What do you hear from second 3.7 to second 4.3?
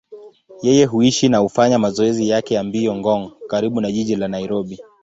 na jiji la